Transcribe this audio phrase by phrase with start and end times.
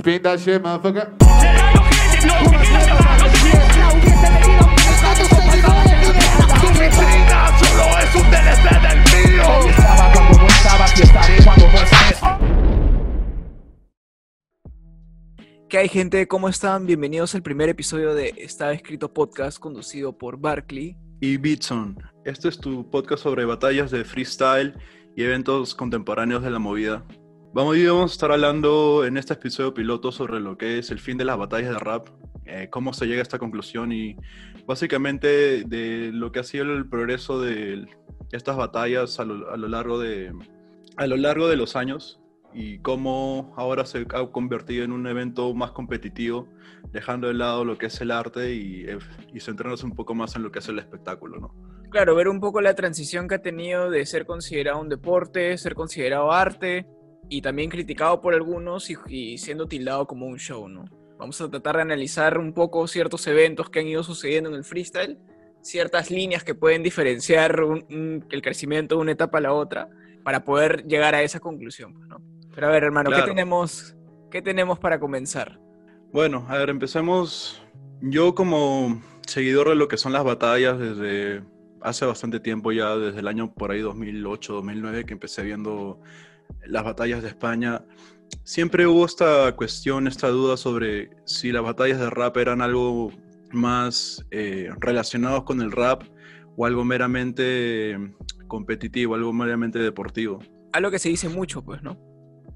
[0.00, 1.12] Spin that shit, motherfucker.
[15.68, 16.26] ¿Qué hay gente?
[16.26, 16.86] ¿Cómo están?
[16.86, 20.96] Bienvenidos al primer episodio de Estaba Escrito Podcast conducido por Barkley.
[21.20, 21.98] y Beatson.
[22.24, 24.74] Este es tu podcast sobre batallas de freestyle
[25.14, 27.04] y eventos contemporáneos de la movida.
[27.52, 31.18] Vamos, vamos a estar hablando en este episodio piloto sobre lo que es el fin
[31.18, 32.06] de las batallas de rap,
[32.46, 34.14] eh, cómo se llega a esta conclusión y
[34.66, 37.88] básicamente de lo que ha sido el progreso de
[38.30, 40.32] estas batallas a lo, a lo largo, de,
[40.96, 42.20] a lo largo de los años
[42.54, 46.46] y cómo ahora se ha convertido en un evento más competitivo,
[46.92, 48.98] dejando de lado lo que es el arte y, eh,
[49.34, 51.54] y centrándose un poco más en lo que es el espectáculo, ¿no?
[51.90, 55.74] Claro, ver un poco la transición que ha tenido de ser considerado un deporte, ser
[55.74, 56.86] considerado arte
[57.30, 60.84] y también criticado por algunos y, y siendo tildado como un show, ¿no?
[61.18, 64.64] Vamos a tratar de analizar un poco ciertos eventos que han ido sucediendo en el
[64.64, 65.16] freestyle,
[65.62, 69.88] ciertas líneas que pueden diferenciar un- un- el crecimiento de una etapa a la otra
[70.24, 72.20] para poder llegar a esa conclusión, ¿no?
[72.54, 73.32] Pero a ver, hermano, ¿qué Claro.
[73.32, 73.96] tenemos,
[74.30, 75.60] ¿qué tenemos para comenzar?
[76.12, 77.62] Bueno, a ver, empecemos.
[78.02, 81.42] Yo como seguidor de lo que son las batallas desde
[81.82, 86.00] hace bastante tiempo ya, desde el año por ahí 2008, 2009, que empecé viendo
[86.66, 87.84] las batallas de España,
[88.44, 93.12] siempre hubo esta cuestión, esta duda sobre si las batallas de rap eran algo
[93.52, 96.02] más eh, relacionados con el rap
[96.56, 97.96] o algo meramente
[98.46, 100.40] competitivo, algo meramente deportivo.
[100.72, 101.98] Algo que se dice mucho, pues, ¿no?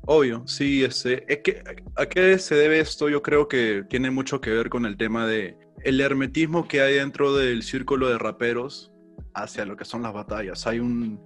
[0.07, 1.65] Obvio, sí, este, es que,
[1.97, 3.09] ¿a qué se debe esto?
[3.09, 6.95] Yo creo que tiene mucho que ver con el tema de el hermetismo que hay
[6.95, 8.93] dentro del círculo de raperos
[9.35, 10.67] hacia lo que son las batallas.
[10.67, 11.25] Hay un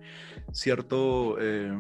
[0.52, 1.72] cierto, eh,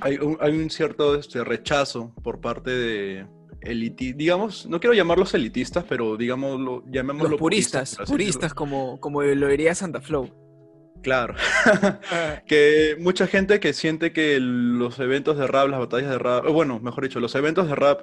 [0.00, 3.26] hay un, hay un cierto este, rechazo por parte de
[3.60, 9.48] eliti digamos, no quiero llamarlos elitistas, pero digámoslo, llamémoslo Los puristas, puristas, como, como lo
[9.48, 10.30] diría Santa Flow.
[11.02, 11.34] Claro.
[12.46, 16.80] que mucha gente que siente que los eventos de rap, las batallas de rap, bueno,
[16.80, 18.02] mejor dicho, los eventos de rap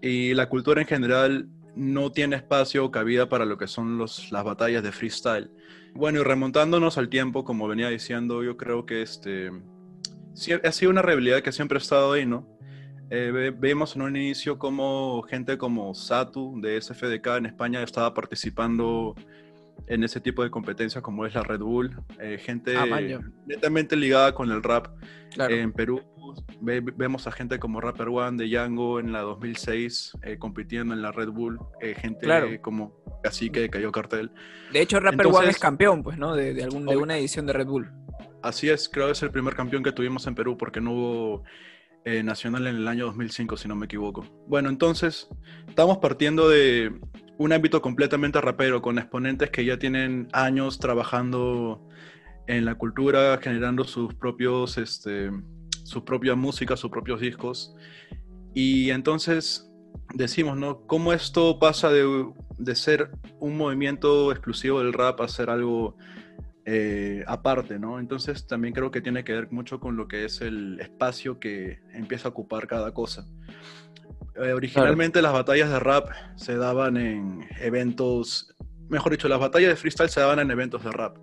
[0.00, 4.30] y la cultura en general no tiene espacio o cabida para lo que son los,
[4.30, 5.50] las batallas de freestyle.
[5.94, 9.50] Bueno, y remontándonos al tiempo, como venía diciendo, yo creo que este
[10.34, 12.48] sí, ha sido una realidad que siempre ha estado ahí, ¿no?
[13.10, 18.14] Eh, ve- vemos en un inicio como gente como Satu de SFDK en España estaba
[18.14, 19.14] participando
[19.86, 22.86] en ese tipo de competencias como es la Red Bull, eh, gente Ah,
[23.46, 24.86] netamente ligada con el rap.
[25.34, 25.54] Claro.
[25.54, 26.00] En Perú
[26.60, 31.02] ve- vemos a gente como Rapper One de Django en la 2006 eh, compitiendo en
[31.02, 31.58] la Red Bull,
[31.96, 32.48] gente Claro.
[32.62, 34.30] como Cacique de Cayó Cartel.
[34.72, 36.34] de hecho, Rapper One entonces- es campeón, pues, ¿no?
[36.34, 37.02] De, de, algún, de Obvio.
[37.02, 37.90] una edición de Red Bull.
[38.42, 41.44] Así es, creo que es el primer campeón que tuvimos en Perú porque no hubo
[42.04, 44.24] eh, nacional en el año 2005, si no me equivoco.
[44.48, 45.28] Bueno, entonces,
[45.68, 46.92] estamos partiendo de
[47.38, 51.86] un ámbito completamente rapero, con exponentes que ya tienen años trabajando
[52.48, 55.30] en la cultura, generando sus propios, este,
[55.84, 57.74] su propia música, sus propios discos.
[58.52, 59.70] Y entonces
[60.14, 60.86] decimos, ¿no?
[60.86, 62.26] ¿Cómo esto pasa de,
[62.58, 65.96] de ser un movimiento exclusivo del rap a ser algo
[66.64, 67.98] eh, aparte, ¿no?
[67.98, 71.80] Entonces también creo que tiene que ver mucho con lo que es el espacio que
[71.92, 73.26] empieza a ocupar cada cosa.
[74.36, 78.54] Eh, originalmente las batallas de rap se daban en eventos,
[78.88, 81.16] mejor dicho, las batallas de freestyle se daban en eventos de rap.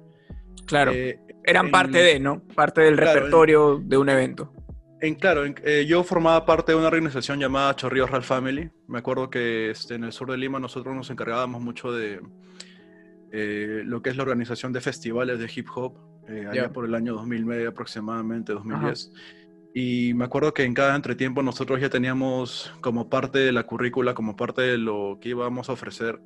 [0.66, 0.92] Claro.
[0.94, 2.42] Eh, Eran en- parte de, ¿no?
[2.56, 4.54] Parte del Claro, en- repertorio de un evento.
[5.02, 8.70] En, claro, en- eh, yo formaba parte de una organización llamada Chorrillos Rap Family.
[8.88, 12.20] Me acuerdo que este, en el sur de Lima nosotros nos encargábamos mucho de
[13.32, 15.94] eh, lo que es la organización de festivales de hip hop,
[16.28, 16.70] eh, allá Ya.
[16.74, 19.12] por el año 2009 aproximadamente, 2010.
[19.72, 24.16] Y me acuerdo que en cada entretiempo nosotros ya teníamos como parte de la currícula,
[24.16, 26.20] como parte de lo que íbamos a ofrecer,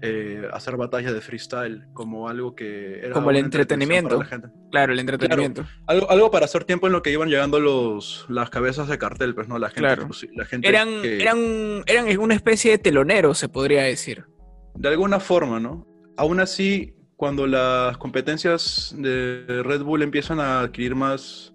[0.00, 4.16] eh, hacer batallas de freestyle, como algo que era Como el entretenimiento.
[4.16, 4.48] para la gente.
[4.70, 5.66] Claro, el entretenimiento.
[5.86, 9.34] Algo, algo para hacer tiempo en lo que iban llegando los, las cabezas de cartel,
[9.34, 9.80] pues no, la gente.
[9.80, 10.04] Claro.
[10.08, 11.38] exclusi- La gente Eran, que- eran,
[11.86, 14.24] eran una especie de teloneros, se podría decir.
[14.74, 15.86] De alguna forma, ¿no?
[16.20, 21.54] Aún así, cuando las competencias de Red Bull empiezan a adquirir más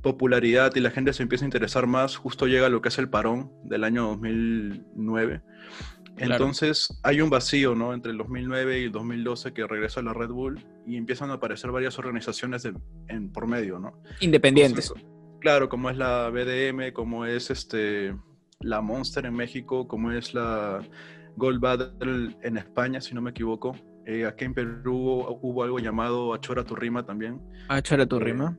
[0.00, 3.10] popularidad y la gente se empieza a interesar más, justo llega lo que es el
[3.10, 5.42] parón del año 2009.
[6.16, 6.32] Claro.
[6.34, 7.92] Entonces hay un vacío, ¿no?
[7.92, 11.70] Entre el 2009 y el 2012 que regresa la Red Bull y empiezan a aparecer
[11.70, 12.72] varias organizaciones de-
[13.08, 13.92] en, por medio, ¿no?
[14.20, 14.90] Independientes.
[15.40, 18.16] Claro, como es la BDM, como es este
[18.60, 20.80] la Monster en México, como es la
[21.36, 23.76] Gold Battle en España, si no me equivoco.
[24.10, 27.42] Eh, aquí en Perú hubo, algo llamado Achora tu rima también.
[27.68, 28.56] Ah, chara tu Eh.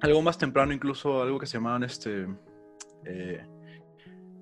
[0.00, 2.26] Algo más temprano, incluso algo que se llamaban este.
[3.04, 3.40] eh,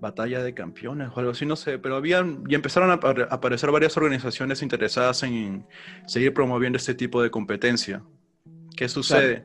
[0.01, 3.97] batalla de campeones o algo así, no sé, pero habían y empezaron a aparecer varias
[3.97, 5.67] organizaciones interesadas en
[6.07, 8.03] seguir promoviendo este tipo de competencia.
[8.75, 9.45] ¿Qué sucede?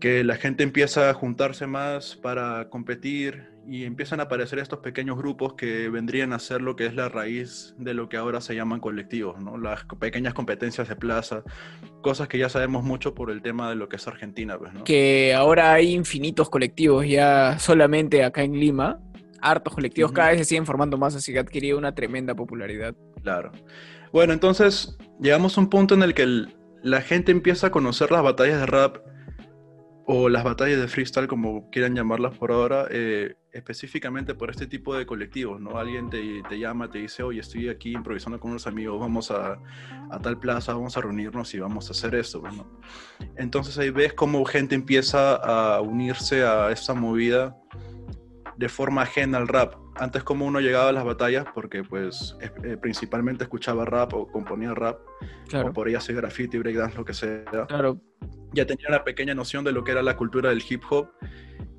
[0.00, 5.18] Que la gente empieza a juntarse más para competir y empiezan a aparecer estos pequeños
[5.18, 8.54] grupos que vendrían a ser lo que es la raíz de lo que ahora se
[8.54, 9.58] llaman colectivos, ¿no?
[9.58, 11.42] Las pequeñas competencias de plaza,
[12.00, 14.84] cosas que ya sabemos mucho por el tema de lo que es Argentina, pues, ¿no?
[14.84, 19.00] Que ahora hay infinitos colectivos ya solamente acá en Lima.
[19.40, 22.94] Hartos colectivos, cada vez se siguen formando más, así que ha adquirido una tremenda popularidad.
[23.22, 23.52] Claro.
[24.12, 28.10] Bueno, entonces llegamos a un punto en el que el- la gente empieza a conocer
[28.10, 28.96] las batallas de rap
[30.10, 34.96] o las batallas de freestyle, como quieran llamarlas por ahora, eh, específicamente por este tipo
[34.96, 35.76] de colectivos, ¿no?
[35.76, 39.58] Alguien te, te llama, te dice, oye, estoy aquí improvisando con unos amigos, vamos a,
[40.10, 42.66] a tal plaza, vamos a reunirnos y vamos a hacer esto, ¿no?
[43.36, 47.54] Entonces ahí ves cómo gente empieza a unirse a esta movida
[48.58, 49.74] de forma ajena al rap.
[49.94, 54.74] Antes como uno llegaba a las batallas porque pues eh, principalmente escuchaba rap o componía
[54.74, 54.98] rap
[55.48, 57.44] Claro, o por ahí hacía graffiti, breakdance, lo que sea.
[57.68, 58.00] claro.
[58.52, 61.10] Ya tenía una pequeña noción de lo que era la cultura del hip hop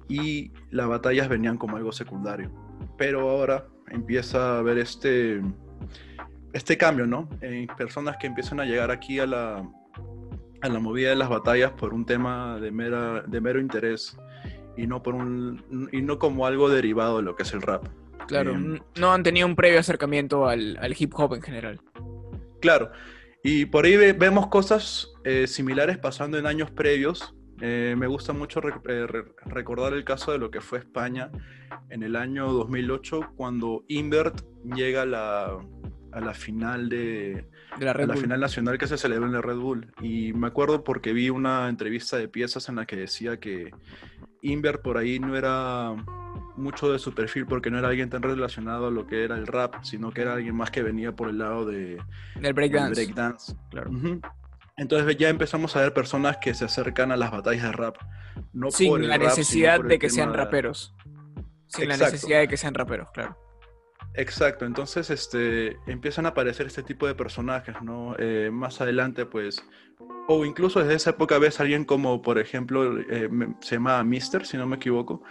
[0.07, 2.49] y las batallas venían como algo secundario.
[2.97, 5.41] Pero ahora empieza a haber este,
[6.53, 7.27] este cambio, ¿no?
[7.41, 9.67] En personas que empiezan a llegar aquí a la,
[10.61, 14.15] a la movida de las batallas por un tema de, mera, de mero interés
[14.81, 17.85] y no, por un, y no como algo derivado de lo que es el rap.
[18.27, 18.55] Claro,
[18.99, 21.81] no han tenido un previo acercamiento al, al hip hop en general.
[22.61, 22.91] Claro,
[23.43, 27.33] y por ahí ve- vemos cosas eh, similares pasando en años previos.
[27.61, 31.31] Eh, me gusta mucho eh, re- recordar el caso de lo que fue España
[31.89, 34.41] en el año 2008, cuando Invert
[34.75, 35.57] llega a la,
[36.11, 37.47] a la final de,
[37.79, 39.91] De la a la final nacional que se celebró en la Red Bull.
[40.01, 43.71] Y me acuerdo porque vi una entrevista de piezas en la que decía que
[44.41, 45.95] Invert por ahí no era
[46.55, 49.47] mucho de su perfil porque no era alguien tan relacionado a lo que era el
[49.47, 52.01] rap, sino que era alguien más que venía por el lado de
[52.39, 52.93] Del breakdance.
[53.05, 53.55] breakdance.
[53.69, 53.91] Claro.
[54.77, 57.97] Entonces ya empezamos a ver personas que se acercan a las batallas de rap.
[58.53, 60.93] No por Sin el la rap, necesidad por de que sean raperos.
[61.67, 63.37] Sin la necesidad de que sean raperos, claro.
[64.15, 68.15] Exacto, entonces este, empiezan a aparecer este tipo de personajes, ¿no?
[68.17, 69.63] Eh, más adelante, pues,
[70.27, 73.29] o incluso desde esa época ves a alguien como, por ejemplo, eh,
[73.61, 75.23] se llamaba Mister, si no me equivoco,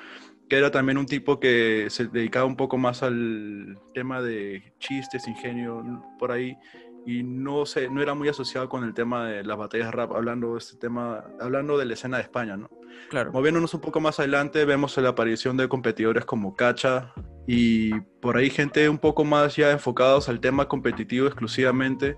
[0.49, 5.29] que era también un tipo que se dedicaba un poco más al tema de chistes,
[5.29, 5.85] ingenio,
[6.19, 6.57] por ahí,
[7.05, 10.53] y no, se, no era muy asociado con el tema de las batallas rap, hablando
[10.53, 12.71] de este tema, hablando de la escena de España, ¿no?
[13.11, 13.33] Claro.
[13.33, 17.13] Moviéndonos un poco más adelante, vemos la aparición de competidores como Cacha
[17.47, 22.17] y por ahí gente un poco más ya enfocados al tema competitivo exclusivamente,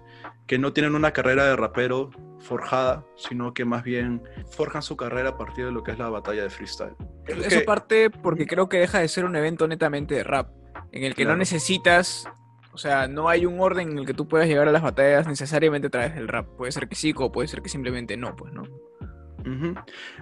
[0.49, 5.31] que no tienen una carrera de rapero forjada, sino que más bien forjan su carrera
[5.31, 6.97] a partir de lo que es la batalla de freestyle.
[7.25, 10.51] Creo Eso que- parte porque creo que deja de ser un evento netamente de rap,
[10.91, 12.29] en el que no necesitas,
[12.73, 15.29] o sea, no hay un orden en el que tú puedas llegar a las batallas
[15.29, 16.47] necesariamente a través del rap.
[16.57, 18.63] Puede ser que sí, o puede ser que simplemente no, pues, ¿no?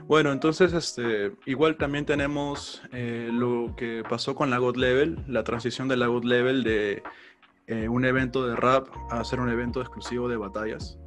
[0.06, 5.44] Bueno, entonces este, igual también tenemos eh, lo que pasó con la God Level, la
[5.44, 7.02] transición de la God Level de
[7.66, 10.98] eh, un evento de rap a ser un evento exclusivo de batallas.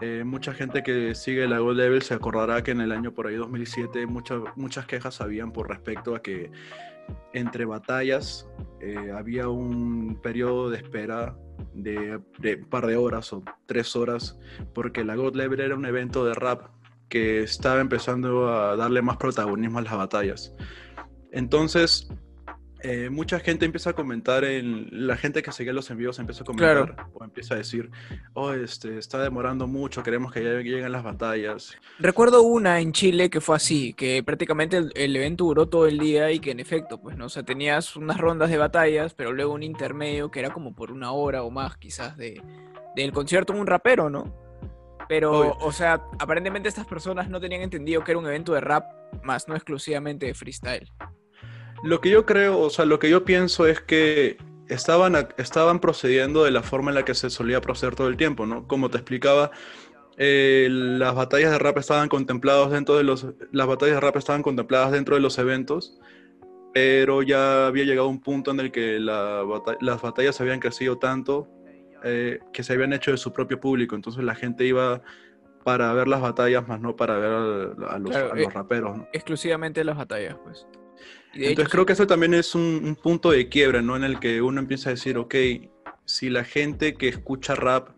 [0.00, 3.26] Eh, mucha gente que sigue la God Level se acordará que en el año por
[3.26, 6.52] ahí 2007 muchas muchas quejas habían por respecto a que
[7.32, 8.48] entre batallas
[9.12, 11.36] había un periodo de espera
[11.74, 14.38] de, de un par de horas o tres horas
[14.72, 16.77] porque la God Level era un evento de rap
[17.08, 20.52] que estaba empezando a darle más protagonismo a las batallas.
[21.32, 22.08] Entonces,
[22.80, 26.46] eh, mucha gente empieza a comentar, en, la gente que seguía los envíos empieza a
[26.46, 27.10] comentar Claro.
[27.12, 27.90] o empieza a decir,
[28.34, 31.76] oh, este, está demorando mucho, queremos que ya lleguen las batallas.
[31.98, 35.98] Recuerdo una en Chile que fue así, que prácticamente el, el evento duró todo el
[35.98, 37.26] día y que en efecto, pues, ¿no?
[37.26, 40.92] O sea, tenías unas rondas de batallas, pero luego un intermedio que era como por
[40.92, 42.40] una hora o más, quizás, de,
[42.94, 44.47] del concierto de un rapero, ¿no?
[45.08, 45.56] Pero, Obvio.
[45.60, 48.84] o sea, aparentemente estas personas no tenían entendido que era un evento de rap,
[49.22, 50.90] más no exclusivamente de freestyle.
[51.82, 54.36] Lo que yo creo, o sea, lo que yo pienso es que
[54.68, 58.46] estaban, estaban procediendo de la forma en la que se solía proceder todo el tiempo,
[58.46, 58.66] ¿no?
[58.66, 59.50] Como te explicaba,
[60.16, 64.42] eh, las batallas de rap estaban contempladas dentro de los, las batallas de rap estaban
[64.42, 65.98] contempladas dentro de los eventos,
[66.74, 69.44] pero ya había llegado un punto en el que la
[69.80, 71.48] las batallas habían crecido tanto
[72.04, 75.02] eh, que se habían hecho de su propio público, entonces la gente iba
[75.64, 78.50] para ver las batallas, más no para ver a, a los, Claro, a los eh,
[78.50, 79.08] raperos, ¿no?
[79.12, 80.66] Exclusivamente las batallas, pues.
[81.34, 83.96] Y Entonces hecho, creo que eso también es un, un punto de quiebra, ¿no?
[83.96, 85.34] En el que uno empieza a decir, ok,
[86.06, 87.90] si la gente que escucha rap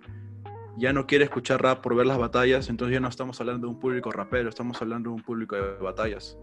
[0.79, 3.75] ya no quiere escuchar rap por ver las batallas, entonces ya no estamos hablando de
[3.75, 6.37] un público rapero, estamos hablando de un público de batallas.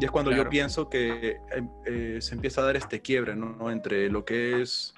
[0.00, 0.44] Y es cuando Claro.
[0.44, 1.38] yo pienso que eh,
[1.86, 3.70] eh, se empieza a dar este quiebre, ¿no?
[3.70, 4.94] Entre lo que es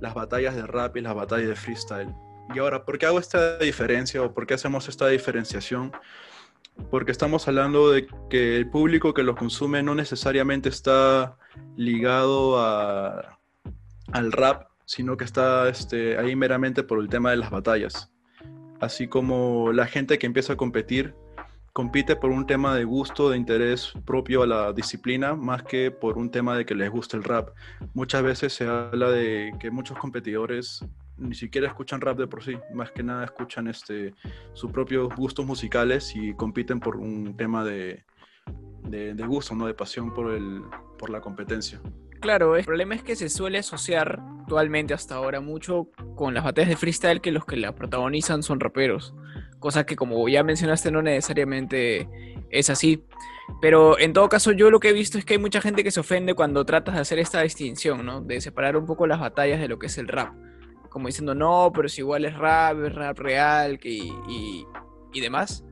[0.00, 2.14] las batallas de rap y las batallas de freestyle.
[2.54, 5.92] Y ahora, ¿por qué hago esta diferencia o por qué hacemos esta diferenciación?
[6.90, 11.36] Porque estamos hablando de que el público que los consume no necesariamente está
[11.76, 12.58] ligado
[14.12, 18.12] al rap, sino que está este, ahí meramente por el tema de las batallas.
[18.80, 21.14] Así como la gente que empieza a competir
[21.76, 26.16] compite por un tema de gusto, de interés propio a la disciplina, más que por
[26.16, 27.50] un tema de que les guste el rap.
[27.92, 30.82] Muchas veces se habla de que muchos competidores
[31.18, 34.14] ni siquiera escuchan rap de por sí, más que nada escuchan este,
[34.54, 38.06] sus propios gustos musicales y compiten por un tema de,
[38.84, 39.66] de, gusto, ¿no?
[39.66, 40.62] de pasión por, el,
[40.98, 41.78] por la competencia.
[42.22, 46.70] Claro, el problema es que se suele asociar actualmente hasta ahora mucho con las batallas
[46.70, 49.14] de freestyle que los que la protagonizan son raperos.
[49.66, 52.08] Cosa que como ya mencionaste no necesariamente
[52.50, 53.02] es así.
[53.60, 55.90] Pero en todo caso yo lo que he visto es que hay mucha gente que
[55.90, 58.20] se ofende cuando tratas de hacer esta distinción, ¿no?
[58.20, 60.32] De separar un poco las batallas de lo que es el rap.
[60.88, 64.64] Como diciendo, no, pero si igual es rap, es rap real que, y, y-
[65.12, 65.64] y demás.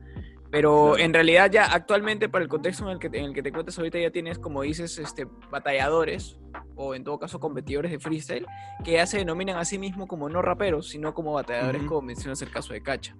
[0.51, 3.43] Pero en realidad ya actualmente para el contexto en el que te, en el que
[3.43, 6.37] te encuentras ahorita ya tienes, como dices, este, batalladores
[6.75, 8.45] o en todo caso competidores de freestyle
[8.83, 11.89] que ya se denominan a sí mismos como no raperos, sino como batalladores, Ujú.
[11.89, 13.15] como mencionas el caso de Cacha.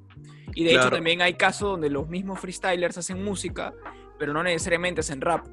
[0.54, 3.74] Y de hecho también hay casos donde los mismos freestylers hacen música,
[4.20, 5.46] pero no necesariamente hacen rap.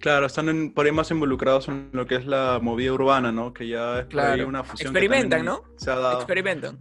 [0.00, 3.52] Claro, están en- por ahí más involucrados en lo que es la movida urbana, ¿no?
[3.52, 4.46] Que ya es Claro.
[4.46, 4.88] una fusión.
[4.88, 5.62] Experimentan, ¿no?
[5.76, 6.18] Se ha dado.
[6.18, 6.78] Experimentan.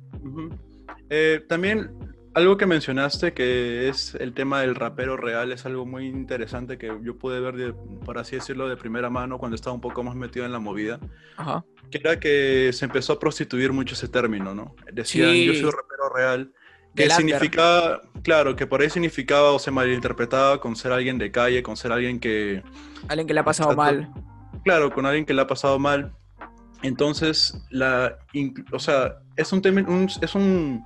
[1.09, 1.91] Eh, también
[2.37, 6.87] algo que mencionaste que es el tema del rapero real es algo muy interesante que
[7.01, 7.73] yo pude ver, de-
[8.05, 10.99] por así decirlo, de primera mano cuando estaba un poco más metido en la movida,
[11.37, 11.65] Ajá.
[11.89, 14.75] que era que se empezó a prostituir mucho ese término, ¿no?
[14.93, 15.45] Decían, Sí.
[15.45, 16.51] yo soy rapero real,
[16.95, 21.61] que significaba, claro, que por ahí significaba o se malinterpretaba con ser alguien de calle,
[21.63, 22.63] con ser alguien que,
[23.07, 24.01] Alguien que le ha pasado Exacto.
[24.01, 24.61] mal.
[24.63, 26.13] claro, con alguien que le ha pasado mal.
[26.83, 28.17] Entonces, la,
[28.71, 30.83] o sea, es un, temi- un- es un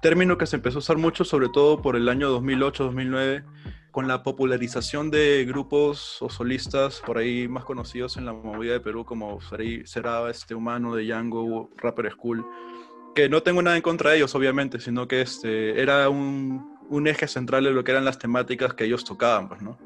[0.00, 3.44] término que se empezó a usar mucho, sobre todo por el año 2008-2009,
[3.90, 8.80] con la popularización de grupos o solistas por ahí más conocidos en la movida de
[8.80, 12.44] Perú, como Será- este Humano de Django, Rapper School,
[13.14, 17.06] que no tengo nada en contra de ellos, obviamente, sino que este, era un, un
[17.08, 19.78] eje central de lo que eran las temáticas que ellos tocaban, pues, ¿no?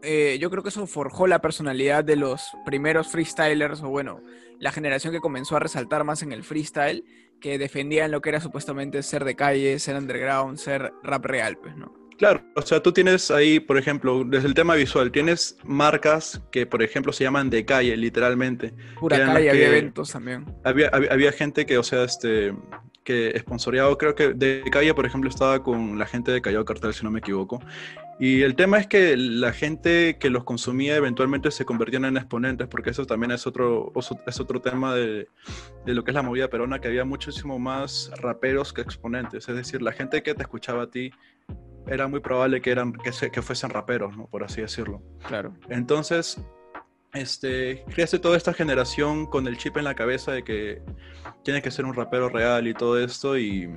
[0.00, 4.20] eh, yo creo que eso forjó la personalidad de los primeros freestylers, o bueno,
[4.60, 7.04] la generación que comenzó a resaltar más en el freestyle,
[7.40, 11.76] que defendían lo que era supuestamente ser de calle, ser underground, ser rap real, pues,
[11.76, 11.94] ¿no?
[12.18, 16.66] Claro, o sea, tú tienes ahí, por ejemplo, desde el tema visual, tienes marcas que,
[16.66, 18.74] por ejemplo, se llaman de calle, literalmente.
[18.98, 20.44] Pura calle, había eventos también.
[20.64, 22.52] Había, había, había gente que, o sea, este,
[23.08, 26.92] que sponsoreado, creo que de calle, por ejemplo, estaba con la gente de Callao Cartel,
[26.92, 27.58] si no me equivoco.
[28.20, 32.66] Y el tema es que la gente que los consumía eventualmente se convertían en exponentes,
[32.66, 33.92] porque eso también es otro,
[34.26, 35.28] es otro tema de,
[35.86, 39.48] de lo que es la movida peruana, que había muchísimo más raperos que exponentes.
[39.48, 41.12] Es decir, la gente que te escuchaba a ti
[41.86, 44.26] era muy probable que, eran, que, se- que fuesen raperos, ¿no?
[44.26, 45.00] por así decirlo.
[45.28, 45.54] Claro.
[45.70, 46.40] Entonces,
[47.14, 50.82] este, crece toda esta generación con el chip en la cabeza de que
[51.44, 53.70] tienes que ser un rapero real y todo esto y,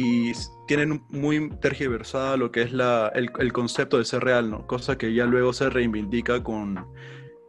[0.00, 0.30] y
[0.68, 4.64] tienen muy tergiversada lo que es la, el, el concepto de ser real, ¿no?
[4.64, 6.86] Cosa que ya luego se reivindica con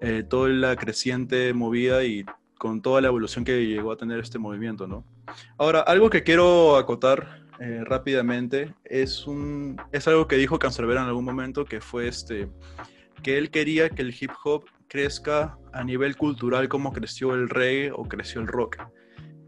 [0.02, 2.26] eh, toda la creciente movida y
[2.58, 5.06] con toda la evolución que llegó a tener este movimiento, ¿no?
[5.60, 11.06] Ahora, algo que quiero acotar eh, rápidamente es, un, es algo que dijo Cancerbero en
[11.06, 12.50] algún momento, que fue este,
[13.22, 17.92] que él quería que el hip hop crezca a nivel cultural como creció el reggae
[17.92, 18.78] o creció el rock.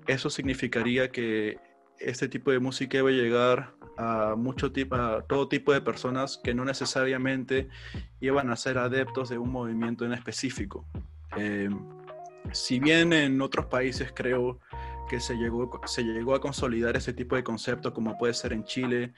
[0.05, 1.57] Eso significaría que
[2.03, 6.39] este tipo de música iba a llegar a, mucho tipo, a todo tipo de personas
[6.43, 7.69] que no necesariamente
[8.19, 10.85] iban a ser adeptos de un movimiento en específico.
[11.37, 11.69] Eh,
[12.51, 14.59] si bien en otros países creo
[15.09, 18.63] que se llegó, se llegó a consolidar ese tipo de concepto, como puede ser en
[18.63, 19.13] Chile,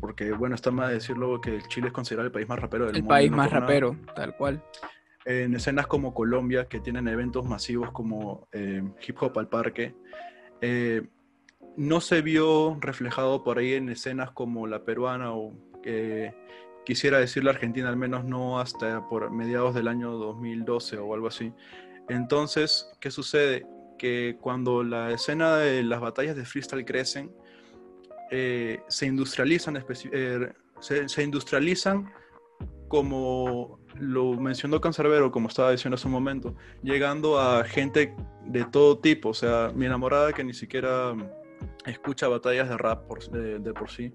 [0.00, 3.02] porque bueno, está mal decirlo que Chile es considerado el país más rapero del El
[3.02, 3.14] mundo.
[3.14, 3.60] país no más nada.
[3.60, 4.62] rapero, tal cual.
[5.24, 9.94] En escenas como Colombia, que tienen eventos masivos como eh, Hip Hop al Parque,
[10.62, 11.02] eh,
[11.80, 16.30] no se vio reflejado por ahí en escenas como la peruana o eh,
[16.84, 21.28] quisiera decir la argentina, al menos no hasta por mediados del año 2012 o algo
[21.28, 21.54] así.
[22.10, 23.66] Entonces, ¿qué sucede?
[23.96, 27.32] Que cuando la escena de las batallas de freestyle crecen,
[28.30, 29.82] eh, se industrializan,
[30.12, 32.12] eh, se, se industrializan
[32.88, 38.98] como lo mencionó Cancerbero, como estaba diciendo hace un momento, llegando a gente de todo
[38.98, 41.14] tipo, o sea, mi enamorada que ni siquiera
[41.86, 44.12] escucha batallas de rap por, de, de por sí,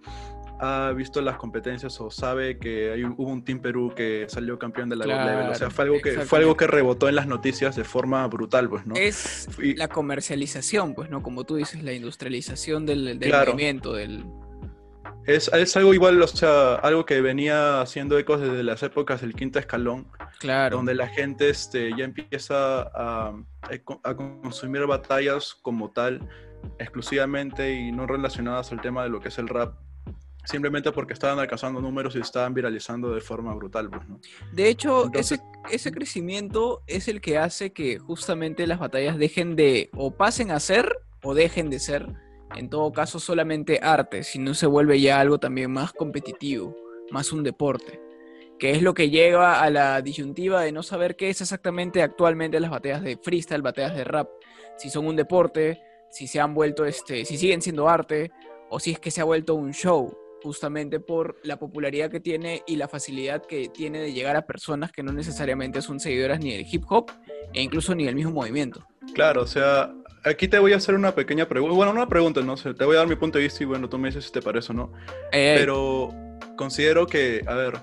[0.59, 4.87] ha visto las competencias o sabe que hay, hubo un Team Perú que salió campeón
[4.87, 5.51] de la Claro, Level.
[5.51, 8.69] O sea, fue algo, que, fue algo que rebotó en las noticias de forma brutal,
[8.69, 8.95] pues, ¿no?
[8.95, 11.21] Es Y- la comercialización, pues, ¿no?
[11.21, 13.51] Como tú dices, la industrialización del, del Claro.
[13.51, 14.23] movimiento, del...
[15.25, 19.33] Es, es algo igual, o sea, algo que venía haciendo ecos desde las épocas del
[19.33, 20.07] quinto escalón,
[20.39, 20.77] Claro.
[20.77, 23.33] donde la gente este, ya empieza a,
[24.03, 26.29] a consumir batallas como tal,
[26.79, 29.75] exclusivamente y no relacionadas al tema de lo que es el rap,
[30.43, 34.19] simplemente porque estaban alcanzando números y estaban viralizando de forma brutal, pues, ¿no?
[34.53, 39.55] De hecho, Entonces- ese, ese crecimiento es el que hace que justamente las batallas dejen
[39.55, 42.07] de, o pasen a ser, o dejen de ser,
[42.55, 46.75] en todo caso, solamente arte, si no se vuelve ya algo también más competitivo,
[47.11, 47.99] más un deporte,
[48.59, 52.59] que es lo que lleva a la disyuntiva de no saber qué es exactamente actualmente
[52.59, 54.29] las batallas de freestyle, batallas de rap,
[54.77, 55.81] si son un deporte,
[56.15, 58.31] si se han vuelto, este, si siguen siendo arte,
[58.69, 62.63] o si es que se ha vuelto un show, justamente por la popularidad que tiene
[62.65, 66.53] y la facilidad que tiene de llegar a personas que no necesariamente son seguidoras ni
[66.53, 67.11] del hip hop
[67.53, 68.87] e incluso ni del mismo movimiento.
[69.13, 69.93] Claro, o sea,
[70.23, 72.95] aquí te voy a hacer una pequeña pregunta, bueno, una pregunta, no sé, te voy
[72.95, 74.75] a dar mi punto de vista y bueno, tú me dices si te parece o
[74.75, 74.93] no.
[75.33, 76.13] Eh, Pero
[76.55, 77.73] considero que, a ver,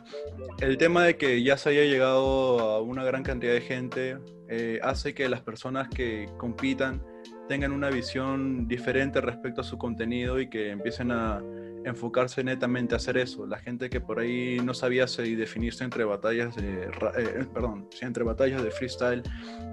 [0.61, 4.17] el tema de que ya se haya llegado a una gran cantidad de gente
[4.49, 7.03] eh, hace que las personas que compitan
[7.49, 11.43] tengan una visión diferente respecto a su contenido y que empiecen a
[11.85, 13.47] enfocarse netamente a hacer eso.
[13.47, 17.89] La gente que por ahí no sabía si definirse entre batallas de, ra- eh, perdón,
[18.01, 19.23] entre batallas de freestyle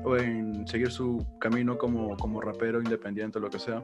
[0.04, 3.84] o en seguir su camino como, como rapero independiente o lo que sea,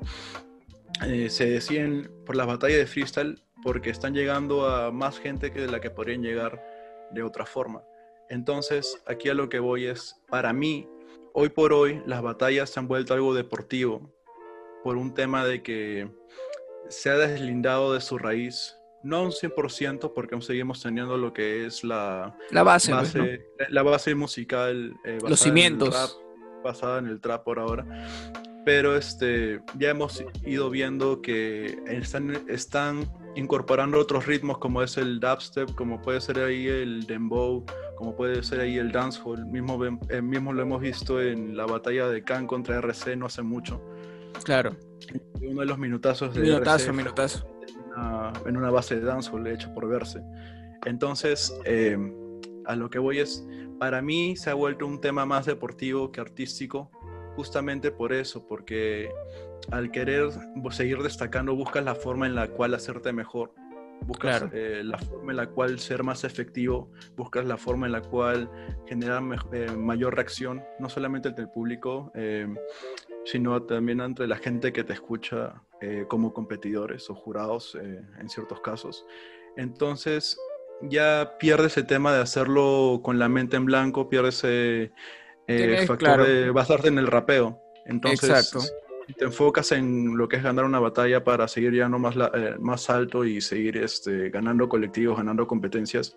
[1.06, 5.62] eh, se deciden por las batallas de freestyle porque están llegando a más gente que
[5.62, 6.62] de la que podrían llegar
[7.12, 7.84] de otra forma.
[8.30, 10.88] Entonces, aquí a lo que voy es, para mí,
[11.36, 14.12] hoy por hoy, las batallas se han vuelto algo deportivo
[14.84, 16.10] por un tema de que
[16.90, 21.66] se ha deslindado de su raíz, no un 100%, porque aún seguimos teniendo lo que
[21.66, 23.14] es la la base, pues,
[23.70, 26.20] la- base musical eh, basada en el cimientos.
[26.64, 27.86] basada en el trap por ahora.
[28.66, 35.20] Pero este, ya hemos ido viendo que están, están incorporando otros ritmos como es el
[35.20, 37.64] dubstep, como puede ser ahí el dembow,
[37.96, 39.46] como puede ser ahí el dancehall.
[39.46, 39.80] Mismo,
[40.10, 43.82] eh, mismo lo hemos visto en la batalla de Khan contra RC no hace mucho.
[44.44, 44.76] Claro.
[45.42, 47.48] Uno de los minutazos de Minutazo, RC minutazo.
[47.68, 50.22] en una, en una base de dancehall hecho por verse.
[50.86, 51.98] Entonces, eh,
[52.66, 53.48] a lo que voy es,
[53.80, 56.92] para mí se ha vuelto un tema más deportivo que artístico,
[57.36, 59.10] justamente por eso, porque
[59.72, 60.30] al querer
[60.72, 63.54] seguir destacando, buscas la forma en la cual hacerte mejor,
[64.02, 64.52] buscas Claro.
[64.56, 68.50] eh, la forma en la cual ser más efectivo, buscas la forma en la cual
[68.88, 72.48] generar eh, mayor reacción, no solamente entre el público, eh,
[73.26, 78.62] sino también entre la gente que te escucha eh, como competidores o jurados en ciertos
[78.62, 79.06] casos.
[79.58, 80.38] Entonces
[80.82, 84.92] ya pierdes el tema de hacerlo con la mente en blanco, pierdes ese
[85.48, 86.26] Tienes, factor claro.
[86.26, 87.62] de basarte en el rapeo.
[87.86, 88.60] Entonces Exacto.
[89.14, 92.56] Te enfocas en lo que es ganar una batalla para seguir llegando más, la- eh,
[92.60, 96.16] más alto y seguir este, ganando colectivos, ganando competencias.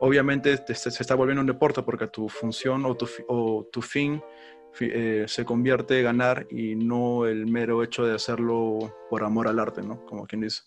[0.00, 4.22] Obviamente te- se, está volviendo un deporte porque tu función o tu, o tu fin
[4.72, 8.78] fi- eh, se convierte en ganar y no el mero hecho de hacerlo
[9.10, 10.04] por amor al arte, ¿no?
[10.06, 10.62] Como quien dice.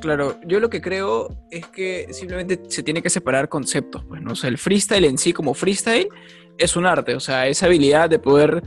[0.00, 4.32] Claro, yo lo que creo es que simplemente se tiene que separar conceptos, pues, ¿no?
[4.32, 6.08] O sea, el freestyle en sí como freestyle
[6.58, 8.62] es un arte, o sea, esa habilidad de poder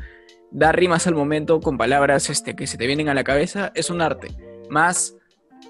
[0.56, 3.90] dar rimas al momento con palabras este, que se te vienen a la cabeza es
[3.90, 4.30] un arte.
[4.70, 5.18] Más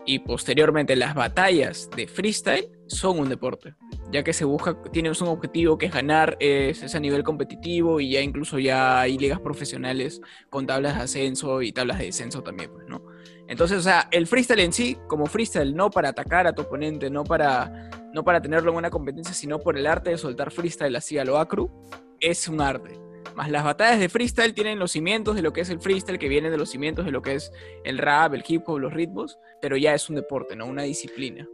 [0.06, 3.74] y posteriormente las batallas de freestyle son un deporte,
[4.12, 8.00] ya que se busca, tienes un objetivo que es ganar, es, es a nivel competitivo
[8.00, 10.22] y ya incluso ya hay ligas profesionales
[10.52, 13.02] con tablas de ascenso y tablas de descenso también, pues, ¿no?
[13.48, 17.10] Entonces, o sea, el freestyle en sí, como freestyle, no para atacar a tu oponente,
[17.10, 20.96] no para, no para tenerlo en una competencia, sino por el arte de soltar freestyle
[20.96, 21.72] así a lo acru,
[22.20, 23.05] es un arte.
[23.36, 26.30] Más las batallas de freestyle tienen los cimientos de lo que es el freestyle, que
[26.30, 27.52] vienen de los cimientos de lo que es
[27.84, 30.66] el rap, el hip hop, los ritmos, pero ya es un deporte, ¿no?
[30.68, 31.48] Una disciplina.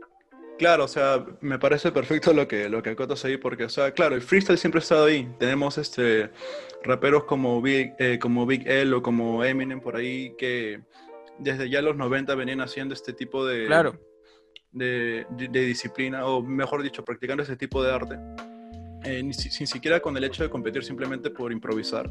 [0.59, 3.91] Claro, o sea, me parece perfecto lo que, lo que acotas ahí, porque, o sea,
[3.93, 5.27] claro, el freestyle siempre ha estado ahí.
[5.39, 6.29] Tenemos este,
[6.83, 10.81] raperos como Big, eh, como Big L o como Eminem por ahí que
[11.39, 13.99] desde ya los 90 venían haciendo este tipo de, Claro.
[14.71, 18.17] de, de- de disciplina, o mejor dicho, practicando ese tipo de arte,
[19.03, 22.09] eh, ni si- sin siquiera con el hecho de competir, simplemente por improvisar.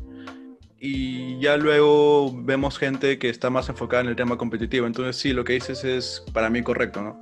[0.79, 4.87] Y ya luego vemos gente que está más enfocada en el tema competitivo.
[4.87, 7.21] Entonces, sí, lo que dices es para mí correcto, ¿no?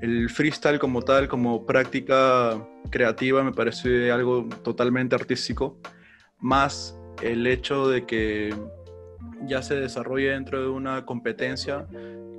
[0.00, 5.78] El freestyle como tal, como práctica creativa, me parece algo totalmente artístico,
[6.40, 8.54] más el hecho de que
[9.46, 11.86] ya se desarrolle dentro de una competencia,